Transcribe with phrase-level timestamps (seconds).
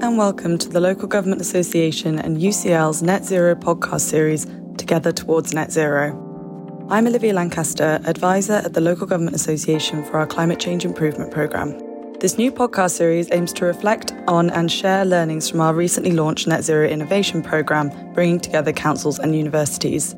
[0.00, 4.46] and welcome to the Local Government Association and UCL's Net Zero podcast series,
[4.76, 6.86] Together Towards Net Zero.
[6.88, 11.76] I'm Olivia Lancaster, advisor at the Local Government Association for our Climate Change Improvement Programme.
[12.20, 16.46] This new podcast series aims to reflect on and share learnings from our recently launched
[16.46, 20.14] Net Zero Innovation Programme, bringing together councils and universities.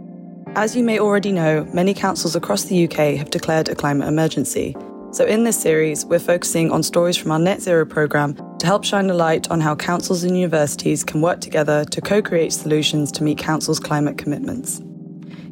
[0.56, 4.76] As you may already know, many councils across the UK have declared a climate emergency.
[5.12, 8.84] So, in this series, we're focusing on stories from our Net Zero programme to help
[8.84, 13.10] shine a light on how councils and universities can work together to co create solutions
[13.12, 14.82] to meet councils' climate commitments.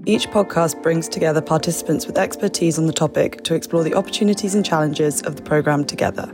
[0.05, 4.65] Each podcast brings together participants with expertise on the topic to explore the opportunities and
[4.65, 6.31] challenges of the programme together.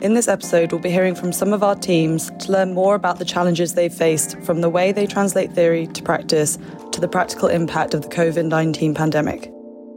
[0.00, 3.18] In this episode, we'll be hearing from some of our teams to learn more about
[3.18, 6.58] the challenges they've faced from the way they translate theory to practice
[6.90, 9.48] to the practical impact of the COVID 19 pandemic.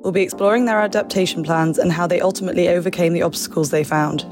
[0.04, 4.26] We'll be exploring their adaptation plans and how they ultimately overcame the obstacles they found.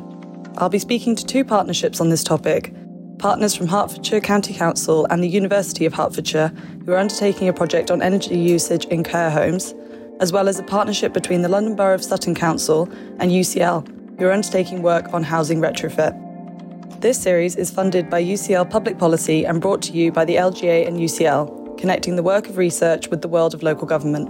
[0.58, 2.74] I'll be speaking to two partnerships on this topic
[3.20, 6.48] partners from Hertfordshire County Council and the University of Hertfordshire,
[6.84, 9.76] who are undertaking a project on energy usage in care homes,
[10.20, 14.26] as well as a partnership between the London Borough of Sutton Council and UCL, who
[14.26, 16.20] are undertaking work on housing retrofit.
[17.00, 20.88] This series is funded by UCL Public Policy and brought to you by the LGA
[20.88, 24.30] and UCL, connecting the work of research with the world of local government.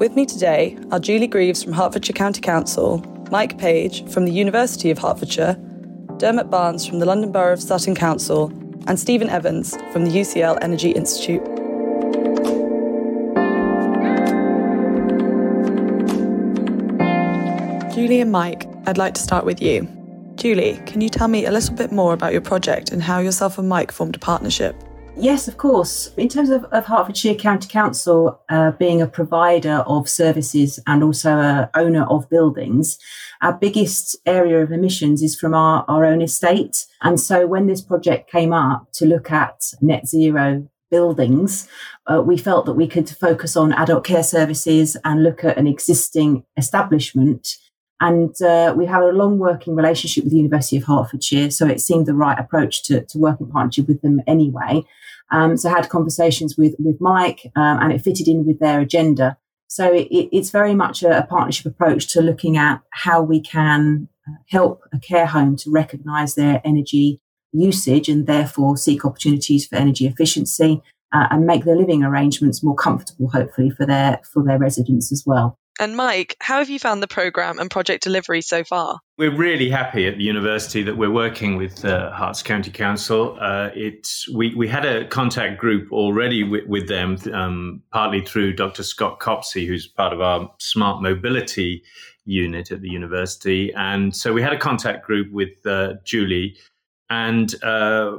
[0.00, 2.98] With me today are Julie Greaves from Hertfordshire County Council,
[3.30, 5.56] Mike Page from the University of Hertfordshire,
[6.18, 8.52] Dermot Barnes from the London Borough of Sutton Council,
[8.86, 11.42] and Stephen Evans from the UCL Energy Institute.
[17.94, 19.88] Julie and Mike, I'd like to start with you.
[20.34, 23.56] Julie, can you tell me a little bit more about your project and how yourself
[23.56, 24.76] and Mike formed a partnership?
[25.16, 26.12] Yes, of course.
[26.16, 31.38] In terms of, of Hertfordshire County Council uh, being a provider of services and also
[31.38, 32.98] a owner of buildings,
[33.40, 36.84] our biggest area of emissions is from our, our own estate.
[37.00, 41.68] And so when this project came up to look at net zero buildings,
[42.06, 45.68] uh, we felt that we could focus on adult care services and look at an
[45.68, 47.56] existing establishment
[48.00, 51.80] and uh, we have a long working relationship with the University of Hertfordshire, so it
[51.80, 54.82] seemed the right approach to, to work in partnership with them anyway.
[55.30, 58.80] Um, so I had conversations with with Mike, um, and it fitted in with their
[58.80, 59.38] agenda.
[59.68, 64.08] So it, it's very much a, a, partnership approach to looking at how we can
[64.28, 67.20] uh, help a care home to recognise their energy
[67.52, 72.74] usage and therefore seek opportunities for energy efficiency uh, and make their living arrangements more
[72.74, 75.58] comfortable, hopefully for their for their residents as well.
[75.80, 79.00] And Mike, how have you found the program and project delivery so far?
[79.18, 83.36] We're really happy at the university that we're working with uh, Herts County Council.
[83.40, 88.54] Uh, it's we we had a contact group already with, with them, um, partly through
[88.54, 88.84] Dr.
[88.84, 91.82] Scott Copsey, who's part of our smart mobility
[92.24, 96.56] unit at the university, and so we had a contact group with uh, Julie,
[97.10, 98.18] and uh,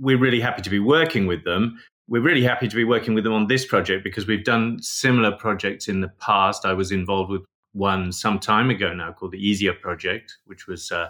[0.00, 1.78] we're really happy to be working with them
[2.08, 5.32] we're really happy to be working with them on this project because we've done similar
[5.32, 6.64] projects in the past.
[6.66, 7.42] I was involved with
[7.72, 11.08] one some time ago now called the Easier Project, which was uh,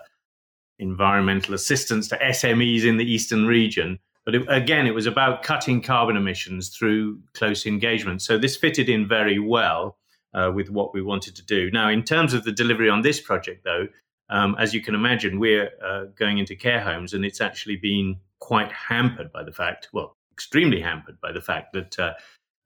[0.79, 3.99] environmental assistance to SMEs in the Eastern region.
[4.25, 8.23] But it, again, it was about cutting carbon emissions through close engagement.
[8.23, 9.99] So this fitted in very well
[10.33, 11.71] uh, with what we wanted to do.
[11.71, 13.89] Now, in terms of the delivery on this project, though,
[14.31, 18.17] um, as you can imagine, we're uh, going into care homes, and it's actually been
[18.39, 22.13] quite hampered by the fact, well, extremely hampered by the fact that uh,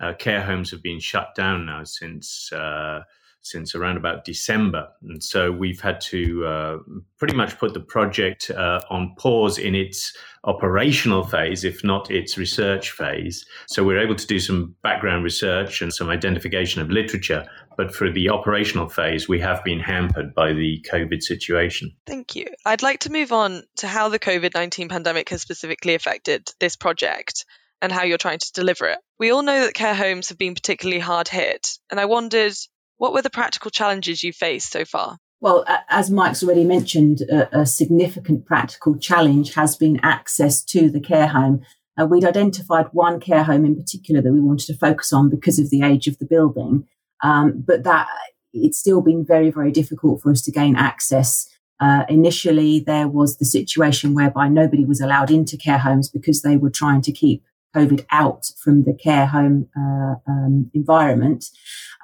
[0.01, 3.03] uh, care homes have been shut down now since uh,
[3.41, 6.79] since around about December, and so we've had to uh,
[7.19, 10.13] pretty much put the project uh, on pause in its
[10.45, 13.47] operational phase, if not its research phase.
[13.69, 17.47] So we're able to do some background research and some identification of literature,
[17.77, 21.93] but for the operational phase, we have been hampered by the COVID situation.
[22.07, 22.47] Thank you.
[22.67, 26.77] I'd like to move on to how the COVID 19 pandemic has specifically affected this
[26.77, 27.45] project
[27.81, 28.99] and how you're trying to deliver it.
[29.19, 32.55] We all know that care homes have been particularly hard hit, and I wondered
[32.99, 35.19] what were the practical challenges you faced so far?
[35.41, 41.01] Well, as Mike's already mentioned, a, a significant practical challenge has been access to the
[41.01, 41.63] care home.
[41.97, 45.61] Uh, we'd identified one care home in particular that we wanted to focus on because
[45.61, 46.87] of the age of the building,
[47.23, 48.09] um, but that
[48.53, 51.49] it's still been very, very difficult for us to gain access.
[51.81, 56.57] Uh, initially, there was the situation whereby nobody was allowed into care homes because they
[56.57, 57.45] were trying to keep
[57.79, 61.51] COVID out from the care home uh, um, environment.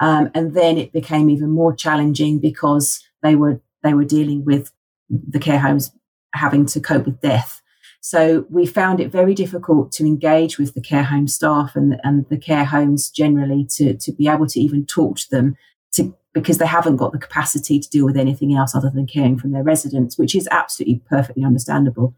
[0.00, 2.87] Um, and then it became even more challenging because
[3.23, 4.73] they were they were dealing with
[5.11, 5.91] the care homes
[6.35, 7.61] having to cope with death.
[8.00, 12.27] So we found it very difficult to engage with the care home staff and, and
[12.29, 15.56] the care homes generally to, to be able to even talk to them
[15.93, 19.38] to, because they haven't got the capacity to deal with anything else other than caring
[19.38, 22.15] for their residents, which is absolutely perfectly understandable.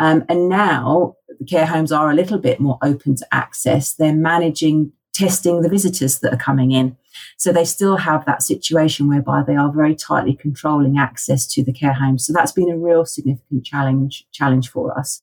[0.00, 3.92] Um, and now the care homes are a little bit more open to access.
[3.92, 6.96] They're managing testing the visitors that are coming in.
[7.36, 11.72] So they still have that situation whereby they are very tightly controlling access to the
[11.72, 12.24] care homes.
[12.26, 15.22] So that's been a real significant challenge challenge for us.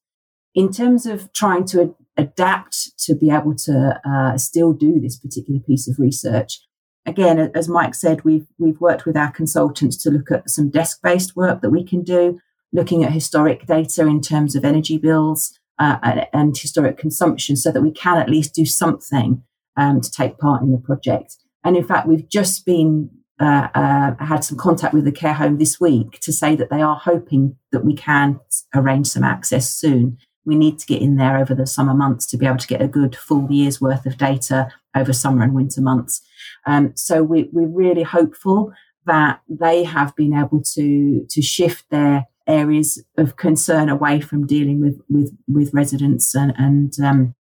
[0.54, 5.18] In terms of trying to ad- adapt to be able to uh, still do this
[5.18, 6.60] particular piece of research,
[7.06, 11.00] again, as Mike said, we've we've worked with our consultants to look at some desk
[11.02, 12.40] based work that we can do,
[12.74, 17.72] looking at historic data in terms of energy bills uh, and, and, historic consumption, so
[17.72, 19.44] that we can at least do something
[19.76, 21.36] um, to take part in the project.
[21.64, 23.10] And in fact, we've just been
[23.40, 26.82] uh, uh, had some contact with the care home this week to say that they
[26.82, 28.40] are hoping that we can
[28.74, 30.18] arrange some access soon.
[30.46, 32.82] We need to get in there over the summer months to be able to get
[32.82, 36.22] a good full year's worth of data over summer and winter months.
[36.66, 38.74] Um, so we, we're really hopeful
[39.06, 44.82] that they have been able to to shift their areas of concern away from dealing
[44.82, 47.36] with with, with residents and, and um,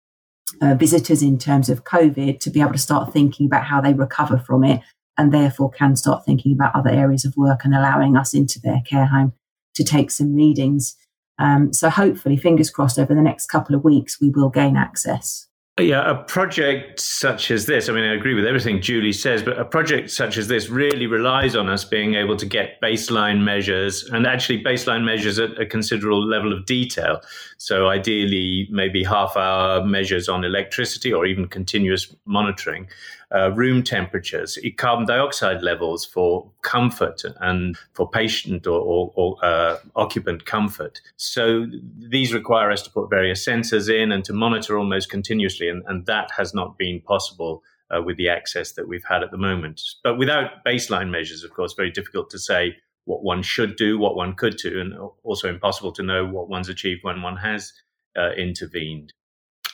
[0.61, 3.93] uh, visitors in terms of COVID to be able to start thinking about how they
[3.93, 4.81] recover from it
[5.17, 8.83] and therefore can start thinking about other areas of work and allowing us into their
[8.89, 9.33] care home
[9.75, 10.97] to take some readings.
[11.39, 15.49] Um, so hopefully, fingers crossed, over the next couple of weeks, we will gain access.
[15.81, 19.59] Yeah, a project such as this, I mean, I agree with everything Julie says, but
[19.59, 24.05] a project such as this really relies on us being able to get baseline measures
[24.12, 27.21] and actually baseline measures at a considerable level of detail.
[27.59, 32.87] So, ideally, maybe half hour measures on electricity or even continuous monitoring
[33.35, 39.77] uh, room temperatures, carbon dioxide levels for comfort and for patient or, or, or uh,
[39.97, 41.01] occupant comfort.
[41.17, 41.67] So
[41.99, 46.07] these require us to put various sensors in and to monitor almost continuously, and, and
[46.07, 47.63] that has not been possible.
[47.95, 49.83] Uh, with the access that we've had at the moment.
[50.03, 54.17] But without baseline measures, of course, very difficult to say what one should do, what
[54.17, 57.73] one could do, and also impossible to know what one's achieved when one has
[58.17, 59.13] uh, intervened.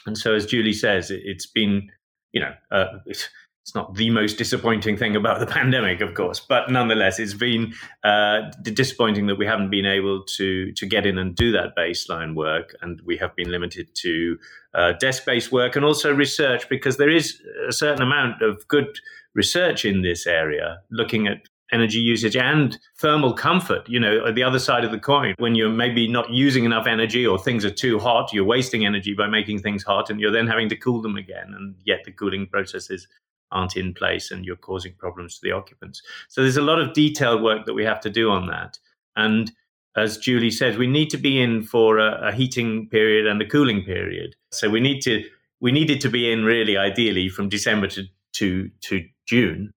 [0.07, 1.91] And so, as Julie says, it, has been,
[2.33, 2.87] you know, uh,
[3.63, 7.73] it's not the most disappointing thing about the pandemic, of course, but nonetheless, it's been
[8.05, 12.35] uh, disappointing that we haven't been able to to get in and do that baseline
[12.35, 14.39] work, and we have been limited to
[14.75, 18.99] uh, desk-based work and also research because there is a certain amount of good
[19.35, 21.39] research in this area, looking at
[21.73, 25.35] energy usage and thermal comfort, you know, the other side of the coin.
[25.39, 29.15] When you're maybe not using enough energy or things are too hot, you're wasting energy
[29.15, 31.55] by making things hot and you're then having to cool them again.
[31.57, 33.07] And yet the cooling process is
[33.53, 36.03] aren't in place and you're causing problems to the occupants.
[36.29, 38.79] So there's a lot of detailed work that we have to do on that.
[39.17, 39.51] And
[39.97, 43.47] as Julie says, we need to be in for a, a heating period and a
[43.47, 44.37] cooling period.
[44.53, 45.25] So we need to
[45.61, 48.05] we needed to be in really ideally from December to
[48.35, 49.73] to, to June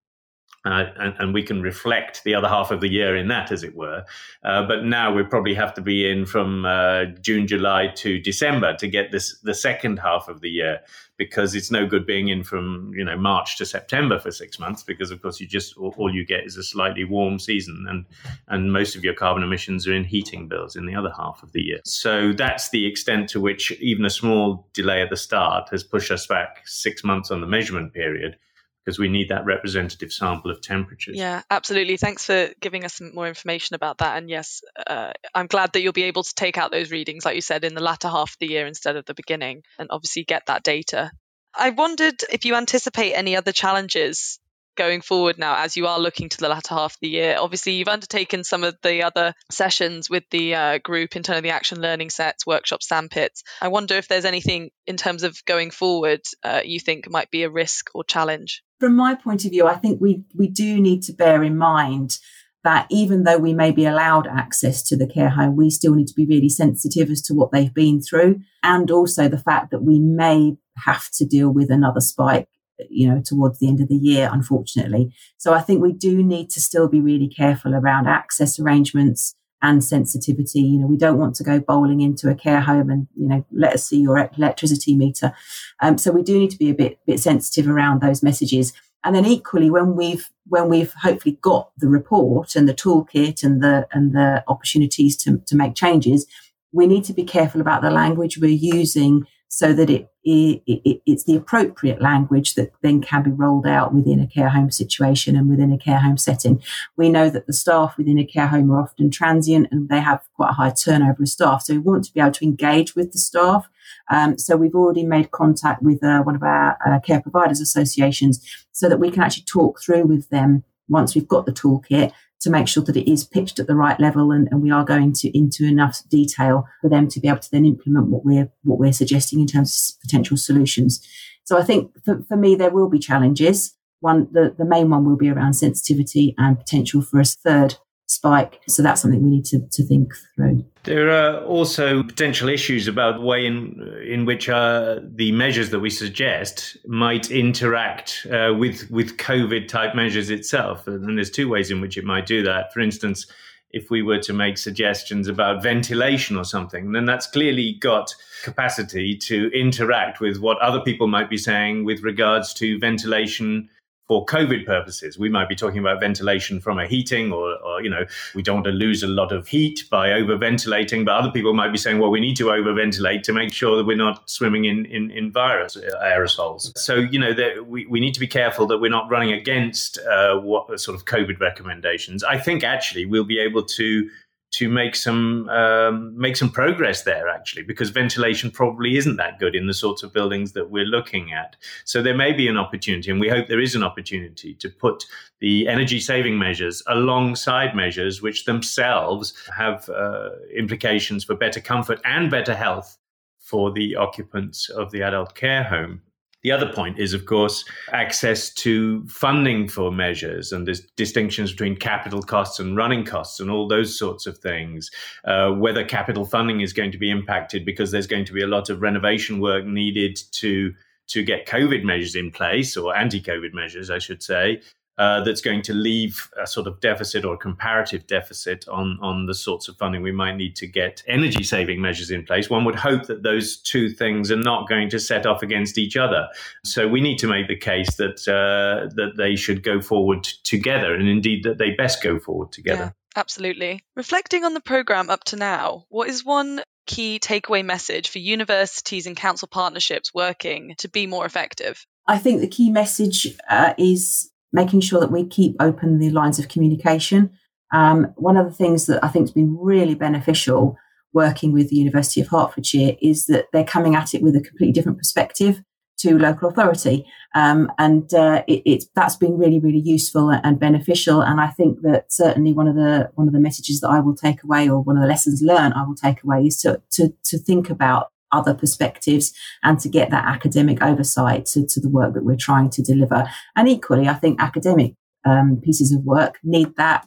[0.64, 3.62] uh, and, and, we can reflect the other half of the year in that, as
[3.62, 4.02] it were.
[4.42, 8.74] Uh, but now we probably have to be in from uh, June, July to December
[8.76, 10.80] to get this the second half of the year,
[11.18, 14.82] because it's no good being in from you know March to September for six months,
[14.82, 18.06] because of course you just all, all you get is a slightly warm season, and
[18.48, 21.52] and most of your carbon emissions are in heating bills in the other half of
[21.52, 21.80] the year.
[21.84, 26.10] So that's the extent to which even a small delay at the start has pushed
[26.10, 28.38] us back six months on the measurement period
[28.84, 31.16] because we need that representative sample of temperatures.
[31.16, 31.96] Yeah, absolutely.
[31.96, 34.18] Thanks for giving us some more information about that.
[34.18, 37.34] And yes, uh, I'm glad that you'll be able to take out those readings, like
[37.34, 40.24] you said, in the latter half of the year instead of the beginning, and obviously
[40.24, 41.10] get that data.
[41.56, 44.38] I wondered if you anticipate any other challenges
[44.76, 47.36] going forward now as you are looking to the latter half of the year?
[47.38, 51.42] Obviously, you've undertaken some of the other sessions with the uh, group in terms of
[51.42, 53.42] the action learning sets, workshops, sandpits.
[53.60, 57.42] I wonder if there's anything in terms of going forward uh, you think might be
[57.42, 58.62] a risk or challenge.
[58.80, 62.18] From my point of view, I think we we do need to bear in mind
[62.64, 66.08] that even though we may be allowed access to the care home, we still need
[66.08, 69.82] to be really sensitive as to what they've been through, and also the fact that
[69.82, 72.48] we may have to deal with another spike
[72.90, 75.12] you know, towards the end of the year, unfortunately.
[75.36, 79.82] So I think we do need to still be really careful around access arrangements and
[79.82, 80.60] sensitivity.
[80.60, 83.44] You know, we don't want to go bowling into a care home and, you know,
[83.50, 85.32] let us see your electricity meter.
[85.80, 88.72] Um, so we do need to be a bit, bit sensitive around those messages.
[89.04, 93.62] And then equally, when we've when we've hopefully got the report and the toolkit and
[93.62, 96.26] the and the opportunities to, to make changes,
[96.72, 101.00] we need to be careful about the language we're using so that it, it, it,
[101.06, 105.36] it's the appropriate language that then can be rolled out within a care home situation
[105.36, 106.60] and within a care home setting.
[106.96, 110.26] We know that the staff within a care home are often transient and they have
[110.34, 111.62] quite a high turnover of staff.
[111.62, 113.68] So we want to be able to engage with the staff.
[114.10, 118.44] Um, so we've already made contact with uh, one of our uh, care providers associations
[118.72, 122.10] so that we can actually talk through with them once we've got the toolkit
[122.44, 124.84] to make sure that it is pitched at the right level and, and we are
[124.84, 128.50] going to into enough detail for them to be able to then implement what we're
[128.62, 131.06] what we're suggesting in terms of potential solutions.
[131.44, 133.74] So I think for, for me there will be challenges.
[134.00, 138.60] One the, the main one will be around sensitivity and potential for a third spike.
[138.68, 140.64] So that's something we need to, to think through.
[140.84, 145.80] There are also potential issues about the way in in which uh, the measures that
[145.80, 150.86] we suggest might interact uh, with with COVID type measures itself.
[150.86, 152.72] And there's two ways in which it might do that.
[152.72, 153.26] For instance,
[153.70, 159.16] if we were to make suggestions about ventilation or something, then that's clearly got capacity
[159.16, 163.68] to interact with what other people might be saying with regards to ventilation
[164.06, 165.18] for COVID purposes.
[165.18, 168.56] We might be talking about ventilation from a heating, or, or, you know, we don't
[168.56, 171.04] want to lose a lot of heat by over ventilating.
[171.04, 173.76] But other people might be saying, well, we need to over ventilate to make sure
[173.76, 176.76] that we're not swimming in, in, in virus uh, aerosols.
[176.76, 177.34] So, you know,
[177.66, 181.06] we, we need to be careful that we're not running against uh, what sort of
[181.06, 182.22] COVID recommendations.
[182.22, 184.10] I think actually we'll be able to
[184.54, 189.56] to make some um, make some progress there actually because ventilation probably isn't that good
[189.56, 191.56] in the sorts of buildings that we're looking at.
[191.84, 195.04] So there may be an opportunity and we hope there is an opportunity to put
[195.40, 202.30] the energy saving measures alongside measures which themselves have uh, implications for better comfort and
[202.30, 202.96] better health
[203.40, 206.00] for the occupants of the adult care home
[206.44, 211.74] the other point is, of course, access to funding for measures, and there's distinctions between
[211.74, 214.90] capital costs and running costs, and all those sorts of things.
[215.24, 218.46] Uh, whether capital funding is going to be impacted because there's going to be a
[218.46, 220.72] lot of renovation work needed to
[221.06, 224.60] to get COVID measures in place, or anti-COVID measures, I should say,
[224.98, 229.34] uh, that's going to leave a sort of deficit or comparative deficit on, on the
[229.34, 232.48] sorts of funding we might need to get energy saving measures in place.
[232.48, 235.96] One would hope that those two things are not going to set off against each
[235.96, 236.28] other.
[236.64, 240.94] So we need to make the case that uh, that they should go forward together,
[240.94, 242.94] and indeed that they best go forward together.
[243.16, 243.84] Yeah, absolutely.
[243.96, 249.06] Reflecting on the program up to now, what is one key takeaway message for universities
[249.06, 251.84] and council partnerships working to be more effective?
[252.06, 256.38] I think the key message uh, is making sure that we keep open the lines
[256.38, 257.30] of communication.
[257.72, 260.78] Um, one of the things that I think has been really beneficial
[261.12, 264.72] working with the University of Hertfordshire is that they're coming at it with a completely
[264.72, 265.60] different perspective
[265.98, 271.20] to local authority, um, and uh, it, it, that's been really, really useful and beneficial.
[271.22, 274.16] And I think that certainly one of the one of the messages that I will
[274.16, 277.12] take away, or one of the lessons learned I will take away, is to to,
[277.24, 282.14] to think about other perspectives and to get that academic oversight to, to the work
[282.14, 283.24] that we're trying to deliver.
[283.56, 287.06] And equally, I think academic um, pieces of work need that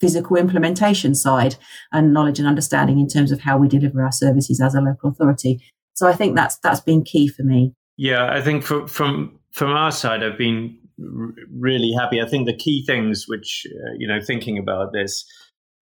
[0.00, 1.56] physical implementation side
[1.92, 5.10] and knowledge and understanding in terms of how we deliver our services as a local
[5.10, 5.62] authority.
[5.94, 7.72] So I think that's that's been key for me.
[7.96, 12.20] Yeah, I think from from from our side, I've been r- really happy.
[12.20, 15.24] I think the key things, which uh, you know, thinking about this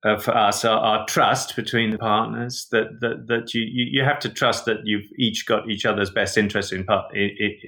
[0.03, 4.29] for us our, our, trust between the partners that that, that you, you have to
[4.29, 7.15] trust that you've each got each other's best interest in part,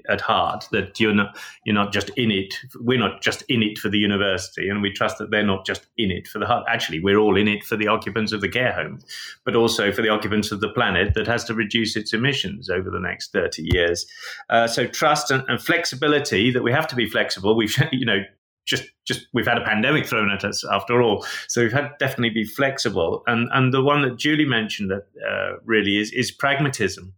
[0.08, 3.78] at heart that you're not you're not just in it we're not just in it
[3.78, 6.64] for the university and we trust that they're not just in it for the heart.
[6.68, 8.98] Actually we're all in it for the occupants of the care home
[9.44, 12.90] but also for the occupants of the planet that has to reduce its emissions over
[12.90, 14.06] the next 30 years.
[14.50, 18.22] Uh, so trust and, and flexibility that we have to be flexible we've you know
[18.64, 22.30] just just we've had a pandemic thrown at us after all, so we've had definitely
[22.30, 23.22] be flexible.
[23.26, 27.14] And and the one that Julie mentioned that uh, really is is pragmatism.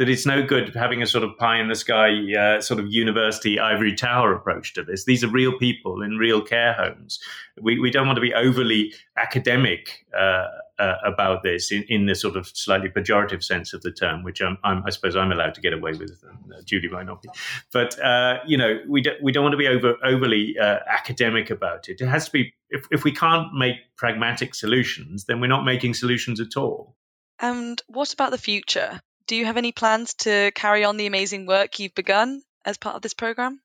[0.00, 2.86] That it's no good having a sort of pie in the sky, uh, sort of
[2.88, 5.04] university ivory tower approach to this.
[5.04, 7.20] These are real people in real care homes.
[7.60, 10.06] We we don't want to be overly academic.
[10.18, 10.46] Uh,
[10.80, 14.40] uh, about this in, in the sort of slightly pejorative sense of the term, which
[14.40, 16.22] I'm, I'm, i suppose I'm allowed to get away with.
[16.24, 17.28] Uh, Judy might not be,
[17.70, 21.50] but uh, you know, we do, we don't want to be over overly uh, academic
[21.50, 22.00] about it.
[22.00, 22.54] It has to be.
[22.70, 26.96] If if we can't make pragmatic solutions, then we're not making solutions at all.
[27.38, 29.00] And what about the future?
[29.30, 32.96] Do you have any plans to carry on the amazing work you've begun as part
[32.96, 33.60] of this program?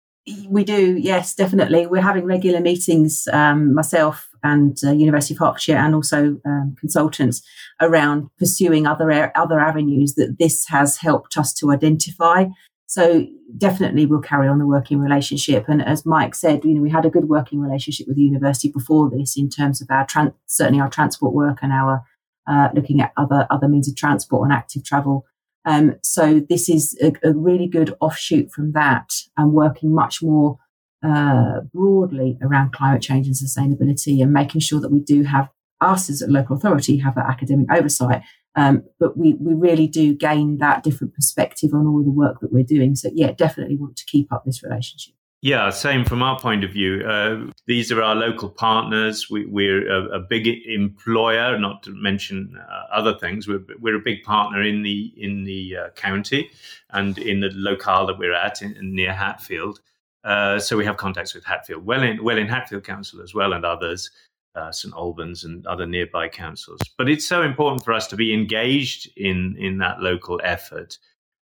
[0.48, 1.88] We do, yes, definitely.
[1.88, 7.42] We're having regular meetings, um, myself and uh, University of Hertfordshire, and also um, consultants
[7.82, 12.46] around pursuing other other avenues that this has helped us to identify.
[12.86, 13.26] So
[13.58, 15.68] definitely, we'll carry on the working relationship.
[15.68, 18.70] And as Mike said, you know, we had a good working relationship with the university
[18.70, 22.04] before this in terms of our tran- certainly our transport work and our
[22.46, 25.26] uh, looking at other other means of transport and active travel
[25.66, 30.60] um, so this is a, a, really good offshoot from that and working much more
[31.04, 35.50] uh, broadly around climate change and sustainability and making sure that we do have
[35.82, 38.22] us as a local authority have that academic oversight.
[38.56, 42.54] Um, but we, we really do gain that different perspective on all the work that
[42.54, 42.96] we're doing.
[42.96, 45.16] So yeah, definitely want to keep up this relationship.
[45.42, 47.06] Yeah, same from our point of view.
[47.06, 49.30] Uh, these are our local partners.
[49.30, 53.48] We, are a, a, big employer, not to mention uh, other things.
[53.48, 56.50] We're, we're, a big partner in the in the uh, county
[56.90, 59.82] and in the locale that we're at in, near Hatfield.
[60.24, 63.54] Uh, so we have contacts with Hatfield, well in well in Hatfield Council as well,
[63.54, 64.10] and others,
[64.56, 66.82] uh, St Albans and other nearby councils.
[66.98, 70.98] But it's so important for us to be engaged in in that local effort,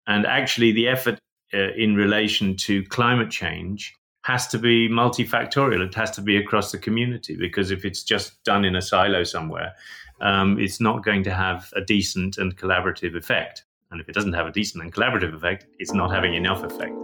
[0.07, 1.19] and actually the effort
[1.53, 5.85] uh, in relation to climate change has to be multifactorial.
[5.85, 9.23] It has to be across the community because if it's just done in a silo
[9.23, 9.73] somewhere,
[10.21, 13.63] um, it's not going to have a decent and collaborative effect.
[13.91, 16.95] And if it doesn't have a decent and collaborative effect, it's not having enough effect.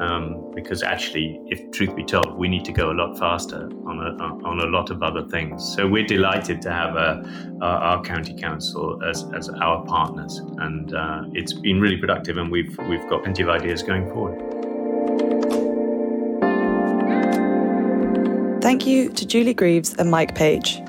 [0.00, 4.00] Um, because actually, if truth be told, we need to go a lot faster on
[4.00, 5.72] a, on a lot of other things.
[5.76, 7.22] So we're delighted to have a,
[7.62, 12.50] uh, our county council as, as our partners, and uh, it's been really productive, and
[12.50, 14.42] we've we've got plenty of ideas going forward.
[18.62, 20.80] Thank you to Julie Greaves and Mike Page.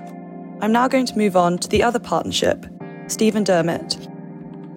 [0.62, 2.66] I'm now going to move on to the other partnership,
[3.06, 4.08] Stephen Dermot,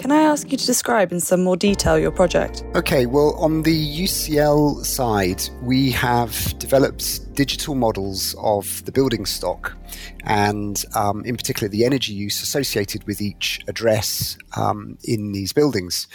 [0.01, 2.65] can I ask you to describe in some more detail your project?
[2.75, 9.77] Okay, well, on the UCL side, we have developed digital models of the building stock
[10.25, 16.09] and, um, in particular, the energy use associated with each address um, in these buildings.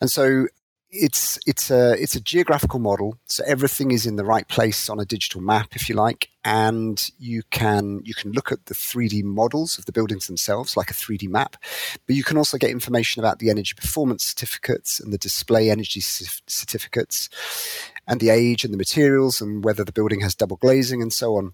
[0.00, 0.46] And so
[0.90, 5.00] it's it's a it's a geographical model so everything is in the right place on
[5.00, 9.24] a digital map if you like and you can you can look at the 3d
[9.24, 11.56] models of the buildings themselves like a 3d map
[12.06, 16.00] but you can also get information about the energy performance certificates and the display energy
[16.00, 17.28] certificates
[18.06, 21.36] and the age and the materials and whether the building has double glazing and so
[21.36, 21.52] on.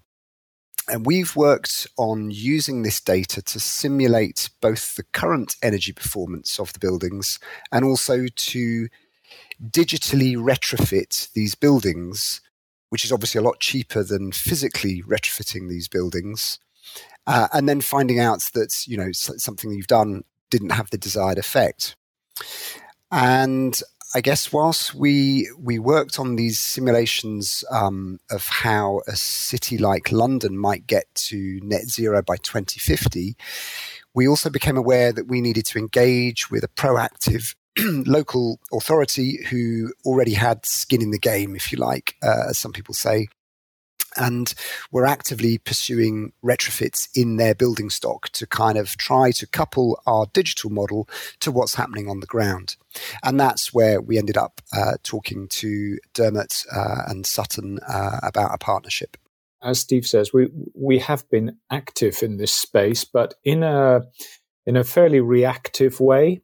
[0.89, 6.73] And we've worked on using this data to simulate both the current energy performance of
[6.73, 7.39] the buildings
[7.71, 8.89] and also to
[9.63, 12.41] digitally retrofit these buildings,
[12.89, 16.59] which is obviously a lot cheaper than physically retrofitting these buildings,
[17.27, 21.37] uh, and then finding out that you know something you've done didn't have the desired
[21.37, 21.95] effect.
[23.11, 23.79] And
[24.15, 30.11] I guess whilst we we worked on these simulations um, of how a city like
[30.11, 33.35] London might get to net zero by 2050,
[34.13, 37.55] we also became aware that we needed to engage with a proactive
[38.05, 42.71] local authority who already had skin in the game, if you like, uh, as some
[42.71, 43.27] people say,
[44.15, 44.53] and
[44.91, 50.27] were actively pursuing retrofits in their building stock to kind of try to couple our
[50.33, 51.07] digital model
[51.39, 52.75] to what's happening on the ground.
[53.23, 58.53] And that's where we ended up uh, talking to Dermot uh, and Sutton uh, about
[58.53, 59.17] a partnership.
[59.63, 64.01] As Steve says, we we have been active in this space, but in a
[64.65, 66.41] in a fairly reactive way.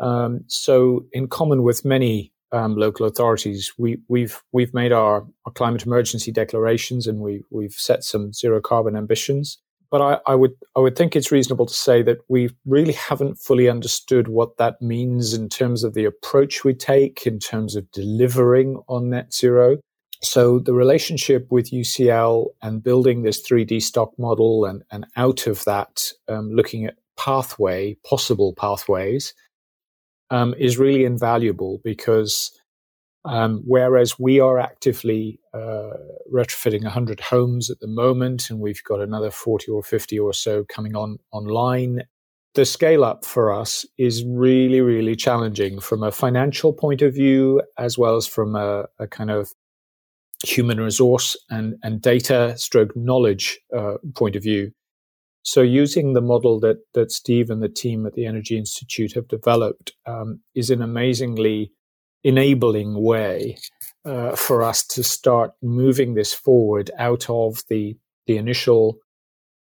[0.00, 5.52] Um, so, in common with many um, local authorities, we, we've we've made our, our,
[5.52, 9.58] climate emergency declarations and we we've set some zero carbon ambitions.
[9.90, 13.36] But I, I would I would think it's reasonable to say that we really haven't
[13.36, 17.90] fully understood what that means in terms of the approach we take, in terms of
[17.92, 19.78] delivering on net zero.
[20.22, 25.64] So the relationship with UCL and building this 3D stock model and, and out of
[25.64, 29.32] that, um, looking at pathway, possible pathways,
[30.30, 32.50] um, is really invaluable because
[33.24, 35.90] um, whereas we are actively uh,
[36.32, 40.64] retrofitting 100 homes at the moment, and we've got another 40 or 50 or so
[40.64, 42.02] coming on online,
[42.54, 47.62] the scale up for us is really, really challenging from a financial point of view,
[47.78, 49.52] as well as from a, a kind of
[50.44, 54.72] human resource and, and data stroke knowledge uh, point of view.
[55.42, 59.28] So, using the model that that Steve and the team at the Energy Institute have
[59.28, 61.72] developed um, is an amazingly
[62.22, 63.56] enabling way
[64.04, 68.98] uh, for us to start moving this forward out of the the initial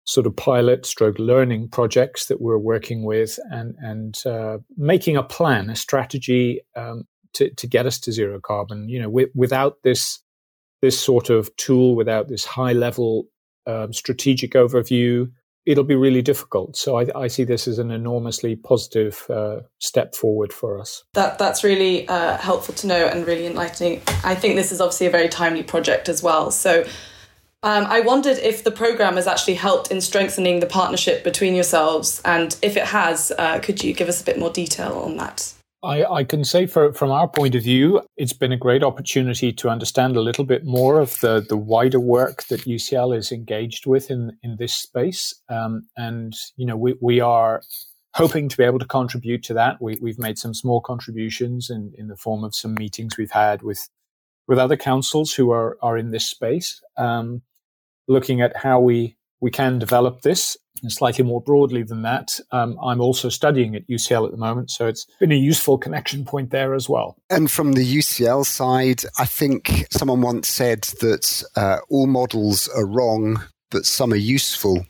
[0.04, 5.22] sort of pilot stroke learning projects that we're working with and and uh, making a
[5.22, 8.88] plan, a strategy um, to to get us to zero carbon.
[8.88, 10.18] You know, without this
[10.80, 13.28] this sort of tool, without this high level
[13.66, 15.30] um, strategic overview,
[15.66, 16.76] it'll be really difficult.
[16.76, 21.04] So I, I see this as an enormously positive uh, step forward for us.
[21.14, 24.02] That that's really uh, helpful to know and really enlightening.
[24.24, 26.50] I think this is obviously a very timely project as well.
[26.50, 26.84] So.
[27.64, 32.20] Um, I wondered if the program has actually helped in strengthening the partnership between yourselves,
[32.24, 35.54] and if it has, uh, could you give us a bit more detail on that?
[35.84, 39.52] I, I, can say for, from our point of view, it's been a great opportunity
[39.54, 43.86] to understand a little bit more of the, the wider work that UCL is engaged
[43.86, 45.34] with in, in this space.
[45.48, 47.62] Um, and, you know, we, we are
[48.14, 49.82] hoping to be able to contribute to that.
[49.82, 53.62] We, we've made some small contributions in, in the form of some meetings we've had
[53.62, 53.88] with
[54.46, 57.42] with other councils who are, are in this space, um,
[58.08, 60.56] looking at how we, we can develop this.
[60.82, 64.70] And slightly more broadly than that, um, I'm also studying at UCL at the moment,
[64.70, 67.16] so it's been a useful connection point there as well.
[67.30, 72.86] And from the UCL side, I think someone once said that uh, all models are
[72.86, 74.84] wrong, but some are useful.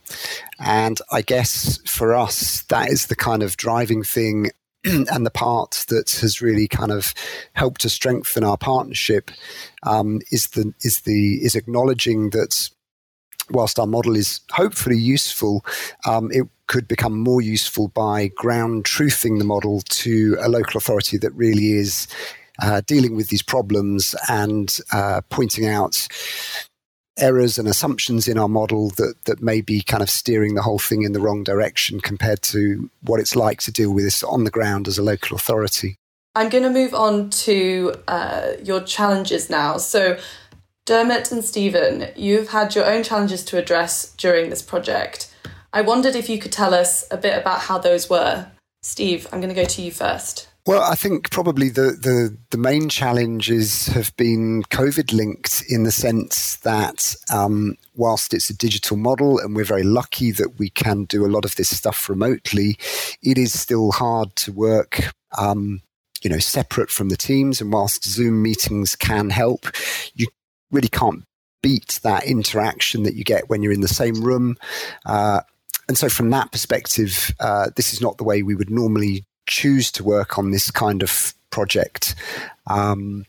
[0.59, 4.51] And I guess for us, that is the kind of driving thing
[4.83, 7.13] and the part that has really kind of
[7.53, 9.31] helped to strengthen our partnership
[9.83, 12.69] um, is the is the is acknowledging that
[13.51, 15.65] whilst our model is hopefully useful,
[16.05, 21.17] um, it could become more useful by ground truthing the model to a local authority
[21.17, 22.07] that really is
[22.61, 26.07] uh, dealing with these problems and uh, pointing out
[27.17, 30.79] errors and assumptions in our model that that may be kind of steering the whole
[30.79, 34.43] thing in the wrong direction compared to what it's like to deal with this on
[34.43, 35.95] the ground as a local authority.
[36.35, 39.77] I'm going to move on to uh, your challenges now.
[39.77, 40.17] So,
[40.85, 45.33] Dermot and Stephen, you've had your own challenges to address during this project.
[45.71, 48.47] I wondered if you could tell us a bit about how those were.
[48.81, 50.49] Steve, I'm going to go to you first.
[50.65, 55.91] Well, I think probably the, the, the main challenges have been COVID linked in the
[55.91, 61.05] sense that um, whilst it's a digital model and we're very lucky that we can
[61.05, 62.77] do a lot of this stuff remotely,
[63.21, 65.13] it is still hard to work.
[65.37, 65.81] Um,
[66.21, 69.67] you know, separate from the teams, and whilst Zoom meetings can help,
[70.15, 70.27] you
[70.73, 71.23] really can't
[71.61, 74.57] beat that interaction that you get when you're in the same room.
[75.05, 75.41] Uh,
[75.87, 79.91] and so, from that perspective, uh, this is not the way we would normally choose
[79.93, 82.15] to work on this kind of project.
[82.67, 83.25] Um,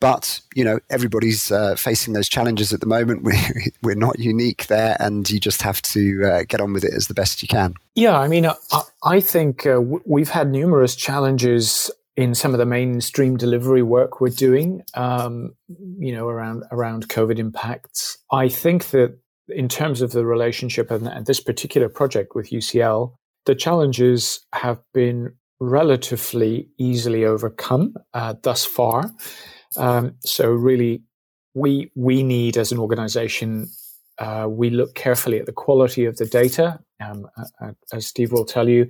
[0.00, 3.22] but you know, everybody's uh, facing those challenges at the moment.
[3.24, 6.92] We're, we're not unique there, and you just have to uh, get on with it
[6.94, 7.74] as the best you can.
[7.94, 12.66] Yeah, I mean, I, I think uh, we've had numerous challenges in some of the
[12.66, 14.82] mainstream delivery work we're doing.
[14.94, 15.54] Um,
[15.98, 18.18] you know, around around COVID impacts.
[18.30, 23.12] I think that in terms of the relationship and, this particular project with UCL,
[23.46, 29.10] the challenges have been relatively easily overcome uh, thus far.
[29.76, 31.02] Um, so really,
[31.54, 33.68] we we need as an organization,
[34.18, 36.78] uh, we look carefully at the quality of the data.
[37.00, 37.26] Um,
[37.92, 38.88] as Steve will tell you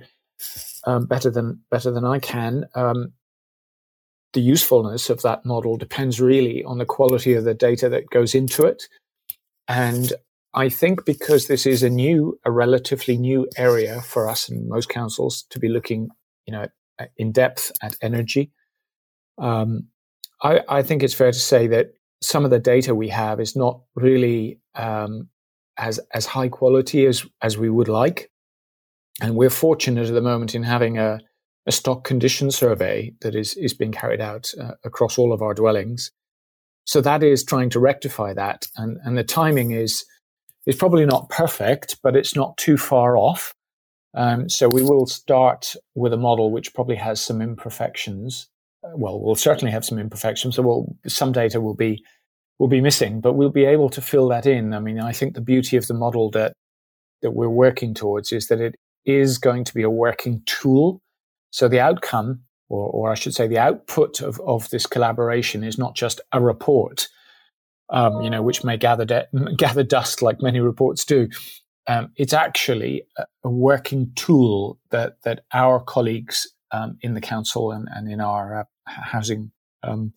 [0.85, 2.65] um, better than better than I can.
[2.75, 3.13] Um,
[4.35, 8.35] the usefulness of that model depends really on the quality of the data that goes
[8.35, 8.83] into it,
[9.67, 10.13] and
[10.53, 14.87] I think because this is a new, a relatively new area for us and most
[14.87, 16.09] councils to be looking,
[16.47, 16.67] you know,
[17.17, 18.51] in depth at energy.
[19.37, 19.87] Um,
[20.41, 21.87] I, I, think it's fair to say that
[22.21, 25.27] some of the data we have is not really um,
[25.77, 28.31] as as high quality as as we would like,
[29.21, 31.19] and we're fortunate at the moment in having a,
[31.65, 35.53] a stock condition survey that is is being carried out uh, across all of our
[35.53, 36.11] dwellings.
[36.85, 40.05] So that is trying to rectify that, and and the timing is
[40.65, 43.53] is probably not perfect, but it's not too far off.
[44.15, 48.47] Um, so we will start with a model which probably has some imperfections.
[48.83, 50.55] Uh, well, we'll certainly have some imperfections.
[50.55, 52.03] So we'll, some data will be
[52.57, 54.73] will be missing, but we'll be able to fill that in.
[54.73, 56.53] I mean, I think the beauty of the model that
[57.21, 58.75] that we're working towards is that it
[59.05, 61.01] is going to be a working tool.
[61.55, 65.77] So the outcome, or, or I should say, the output of, of this collaboration is
[65.77, 67.07] not just a report,
[67.89, 71.29] um, you know, which may gather de- gather dust like many reports do.
[71.87, 77.87] Um, it's actually a, working tool that that our colleagues um, in the council and,
[77.89, 79.49] and in our uh, housing
[79.81, 80.11] um,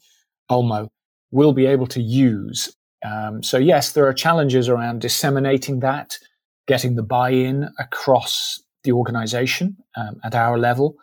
[0.51, 0.89] ALMO
[1.31, 2.75] will be able to use.
[3.05, 6.19] Um, so yes, there are challenges around disseminating that,
[6.67, 10.97] getting the buy-in across the organisation um, at our level.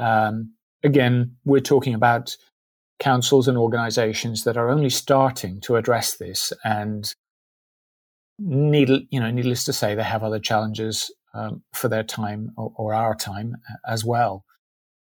[0.00, 2.36] Um, again, we're talking about
[2.98, 7.12] councils and organizations that are only starting to address this and
[8.38, 12.72] need, you know, needless to say, they have other challenges um, for their time or,
[12.76, 14.44] or, our time as well.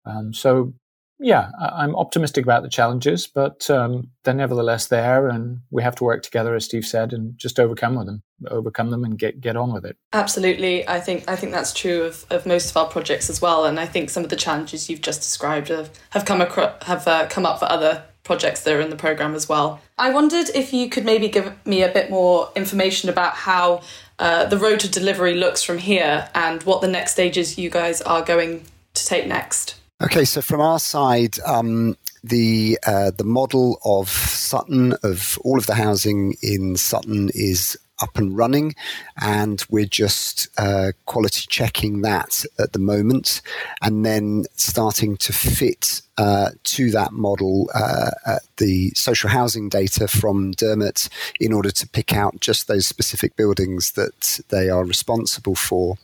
[0.06, 0.74] Um, so
[1.22, 6.04] yeah, I'm optimistic about the challenges, but um, they're nevertheless there, and we have to
[6.04, 9.56] work together, as Steve said, and just overcome with them, overcome them, and get get
[9.56, 9.98] on with it.
[10.14, 13.66] Absolutely, I think I think that's true of, of most of our projects as well,
[13.66, 17.08] and I think some of the challenges you've just described have, have come across, have
[17.08, 19.80] uh, come up for other projects that are in the program as well.
[20.00, 23.82] I wondered if you could maybe give me a bit more information about how
[24.18, 28.02] uh, the road to delivery looks from here, and what the next stages you guys
[28.02, 29.76] are going to take next.
[30.04, 35.68] Okay, so from our side, um, the uh, the model of Sutton of all of
[35.68, 38.76] the housing in Sutton is up and running,
[39.22, 43.42] and we're just uh, quality checking that at the moment,
[43.82, 48.12] and then starting to fit uh, to that model uh,
[48.58, 51.10] the social housing data from Dermot
[51.40, 55.98] in order to pick out just those specific buildings that they are responsible for.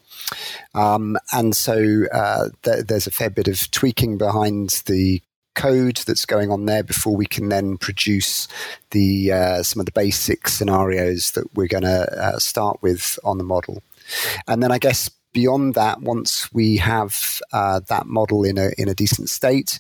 [0.74, 5.22] Um, and so uh, th- there's a fair bit of tweaking behind the
[5.58, 8.48] code that's going on there before we can then produce
[8.92, 13.38] the uh, some of the basic scenarios that we're going to uh, start with on
[13.38, 13.84] the model.
[14.48, 18.88] And then I guess beyond that, once we have uh, that model in a in
[18.88, 19.80] a decent state,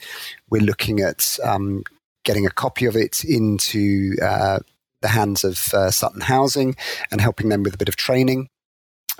[0.49, 1.83] we're looking at um,
[2.25, 4.59] getting a copy of it into uh,
[5.01, 6.75] the hands of uh, Sutton Housing
[7.11, 8.49] and helping them with a bit of training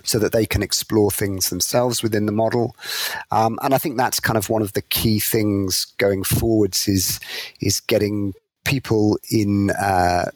[0.03, 2.75] so that they can explore things themselves within the model.
[3.31, 7.19] Um, and I think that's kind of one of the key things going forwards is
[7.62, 8.33] is getting
[8.63, 9.71] people in.
[9.71, 10.31] Uh,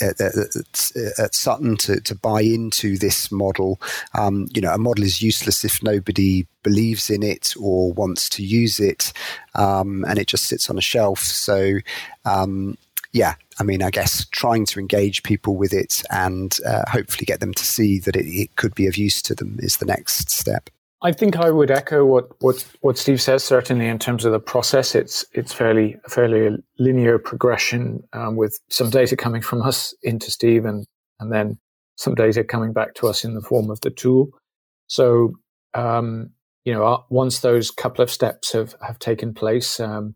[0.00, 3.80] at, at, at, Sutton to, to buy into this model.
[4.14, 8.42] Um, you know, a model is useless if nobody believes in it or wants to
[8.42, 9.12] use it,
[9.54, 11.20] um, and it just sits on a shelf.
[11.20, 11.78] So,
[12.24, 12.76] um,
[13.14, 17.38] yeah, I mean, I guess trying to engage people with it and uh, hopefully get
[17.38, 20.30] them to see that it, it, could be of use to them is the next
[20.30, 20.68] step.
[21.00, 23.44] I think I would echo what, what, what Steve says.
[23.44, 28.90] Certainly, in terms of the process, it's it's fairly fairly linear progression um, with some
[28.90, 30.86] data coming from us into Steve, and
[31.20, 31.58] and then
[31.96, 34.30] some data coming back to us in the form of the tool.
[34.86, 35.34] So,
[35.74, 36.30] um,
[36.64, 40.14] you know, uh, once those couple of steps have have taken place, um,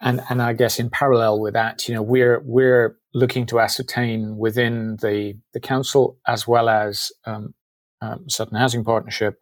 [0.00, 4.36] and and I guess in parallel with that, you know, we're we're looking to ascertain
[4.36, 7.54] within the the council as well as um,
[8.00, 9.38] um, Sutton Housing Partnership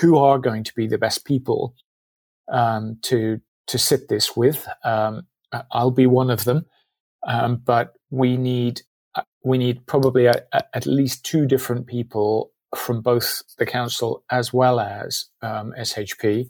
[0.00, 1.74] who are going to be the best people
[2.50, 4.66] um, to to sit this with.
[4.84, 5.26] Um,
[5.70, 6.64] I'll be one of them,
[7.26, 8.82] um, but we need
[9.14, 14.24] uh, we need probably a, a, at least two different people from both the council
[14.30, 16.48] as well as um, SHP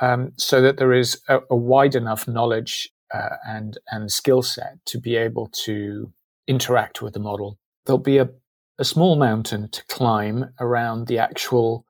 [0.00, 4.78] um, so that there is a, a wide enough knowledge uh, and and skill set
[4.86, 6.12] to be able to
[6.46, 7.58] interact with the model.
[7.84, 8.30] There'll be a,
[8.78, 11.84] a small mountain to climb around the actual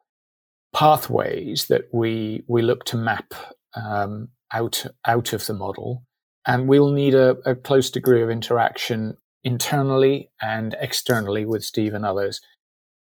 [0.75, 3.35] pathways that we we look to map
[3.75, 6.05] um, out out of the model,
[6.47, 12.05] and we'll need a, a close degree of interaction internally and externally with Steve and
[12.05, 12.41] others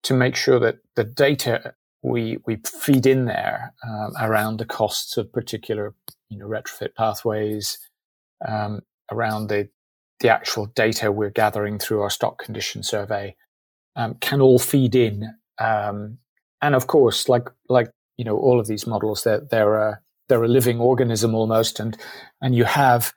[0.04, 5.18] to make sure that the data we we feed in there um, around the costs
[5.18, 5.94] of particular
[6.30, 7.78] you know retrofit pathways,
[8.48, 8.82] um,
[9.12, 9.70] around the
[10.20, 13.36] the actual data we're gathering through our stock condition survey,
[13.96, 15.34] um, can all feed in.
[15.60, 16.18] Um,
[16.62, 20.44] and of course, like like you know all of these models, they're they're a they're
[20.44, 21.98] a living organism almost, and
[22.42, 23.14] and you have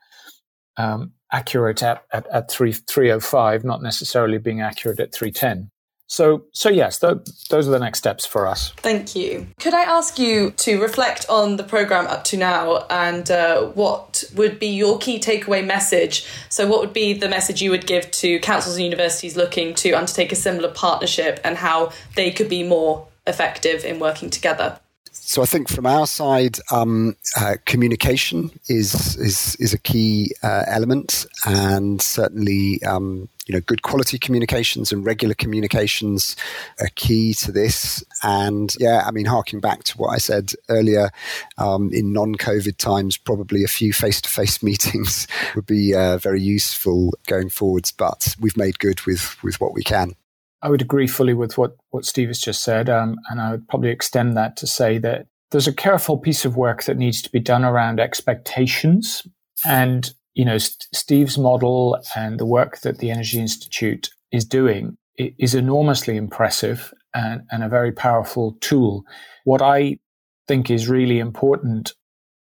[0.77, 5.71] um, accurate at, at, at 3, 305, not necessarily being accurate at 310.
[6.12, 8.72] So, so yes, th- those are the next steps for us.
[8.77, 9.46] Thank you.
[9.59, 14.22] Could I ask you to reflect on the program up to now and uh, what
[14.35, 16.27] would be your key takeaway message?
[16.51, 19.92] So, what would be the message you would give to councils and universities looking to
[19.92, 24.79] undertake a similar partnership and how they could be more effective in working together?
[25.24, 30.64] So I think from our side, um, uh, communication is is is a key uh,
[30.66, 36.35] element, and certainly um, you know good quality communications and regular communications
[36.80, 38.04] are key to this.
[38.24, 41.11] And yeah, I mean, harking back to what I said earlier,
[41.56, 47.48] um, in non-COVID times, probably a few face-to-face meetings would be uh, very useful going
[47.48, 47.92] forwards.
[47.92, 50.16] But we've made good with with what we can.
[50.62, 52.88] I would agree fully with what, what Steve has just said.
[52.88, 56.57] Um, and I would probably extend that to say that there's a careful piece of
[56.57, 59.27] work that needs to be done around expectations.
[59.64, 64.96] And, you know, St- Steve's model and the work that the Energy Institute is doing
[65.18, 69.05] is enormously impressive and, and a very powerful tool.
[69.44, 69.98] What I
[70.48, 71.92] think is really important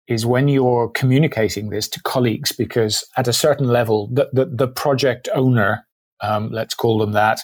[0.08, 4.68] is when you're communicating this to colleagues, because at a certain level, the, the, the
[4.68, 5.86] project owner,
[6.22, 7.42] um, let's call them that,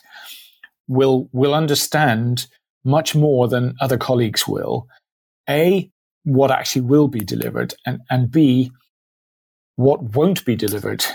[0.87, 2.47] will will understand
[2.83, 4.87] much more than other colleagues will.
[5.49, 5.89] A,
[6.23, 8.71] what actually will be delivered, and, and B,
[9.75, 11.05] what won't be delivered.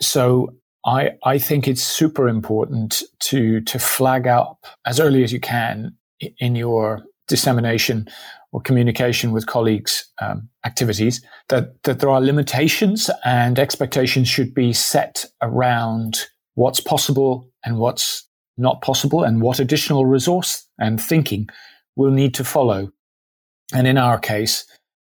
[0.00, 5.40] So I, I think it's super important to, to flag up as early as you
[5.40, 5.96] can
[6.38, 8.08] in your dissemination
[8.52, 14.72] or communication with colleagues um, activities that, that there are limitations and expectations should be
[14.72, 18.26] set around what's possible and what's
[18.58, 21.48] not possible and what additional resource and thinking
[21.96, 22.90] will need to follow.
[23.74, 24.64] And in our case,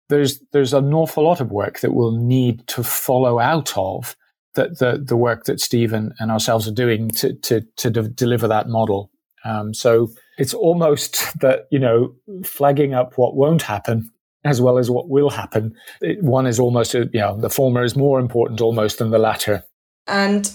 [0.08, 4.16] there's, there's an awful lot of work that we'll need to follow out of
[4.54, 8.08] the, the, the work that Steve and, and ourselves are doing to, to, to de-
[8.08, 9.10] deliver that model.
[9.44, 14.10] Um, so it's almost that, you know, flagging up what won't happen
[14.44, 15.74] as well as what will happen.
[16.00, 19.64] It, one is almost, you know, the former is more important almost than the latter.
[20.06, 20.50] And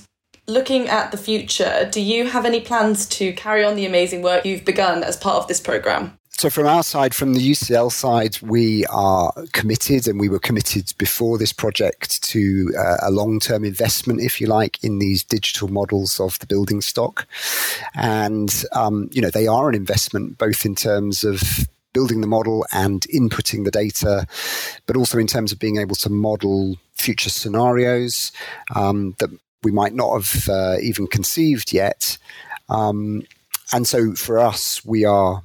[0.47, 4.45] looking at the future, do you have any plans to carry on the amazing work
[4.45, 6.17] you've begun as part of this programme?
[6.41, 10.91] So, from our side, from the UCL side, we are committed, and we were committed
[10.97, 15.67] before this project to uh, a long term investment, if you like, in these digital
[15.67, 17.27] models of the building stock.
[17.93, 22.65] And, um, you know, they are an investment both in terms of building the model
[22.71, 24.25] and inputting the data,
[24.87, 28.31] but also in terms of being able to model future scenarios
[28.75, 29.29] um, that
[29.63, 32.17] we might not have uh, even conceived yet.
[32.69, 33.23] Um,
[33.73, 35.43] and so for us, we are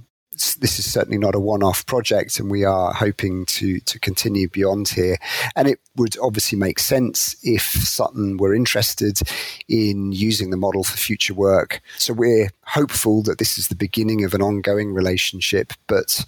[0.58, 4.88] this is certainly not a one-off project, and we are hoping to to continue beyond
[4.88, 5.16] here.
[5.54, 9.20] And it would obviously make sense if Sutton were interested
[9.68, 11.80] in using the model for future work.
[11.96, 16.24] So we're hopeful that this is the beginning of an ongoing relationship, but.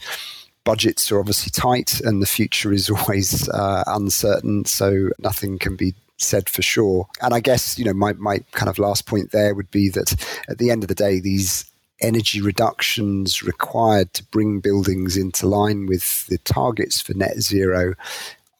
[0.64, 5.94] Budgets are obviously tight, and the future is always uh, uncertain, so nothing can be
[6.18, 7.08] said for sure.
[7.22, 10.14] And I guess, you know, my, my kind of last point there would be that
[10.48, 11.64] at the end of the day, these
[12.00, 17.94] energy reductions required to bring buildings into line with the targets for net zero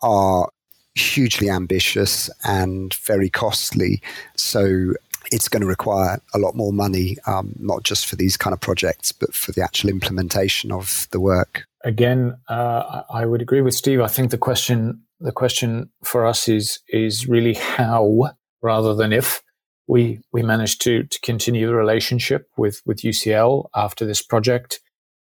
[0.03, 0.49] are
[0.95, 4.03] hugely ambitious and very costly.
[4.37, 4.95] So
[5.31, 8.61] it's going to require a lot more money, um, not just for these kind of
[8.61, 11.65] projects, but for the actual implementation of the work.
[11.85, 14.01] Again, uh, I would agree with Steve.
[14.01, 18.31] I think the question the question for us is is really how
[18.63, 19.43] rather than if
[19.87, 24.81] we we managed to to continue the relationship with with UCL after this project.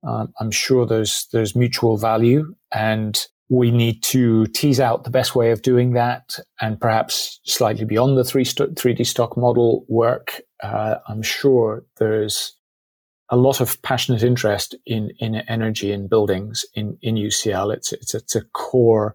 [0.06, 5.34] Um, I'm sure there's there's mutual value, and we need to tease out the best
[5.34, 10.40] way of doing that, and perhaps slightly beyond the three three D stock model work.
[10.62, 12.54] Uh, I'm sure there's
[13.30, 17.74] a lot of passionate interest in in energy in buildings in in UCL.
[17.74, 19.14] It's it's it's a core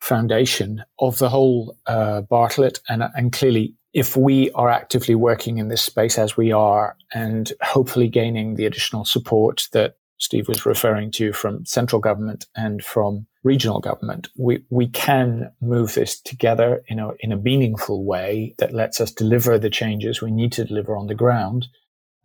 [0.00, 5.68] foundation of the whole uh, Bartlett, and and clearly if we are actively working in
[5.68, 11.10] this space as we are and hopefully gaining the additional support that Steve was referring
[11.12, 16.98] to from central government and from regional government, we, we can move this together in
[16.98, 20.96] a, in a meaningful way that lets us deliver the changes we need to deliver
[20.96, 21.68] on the ground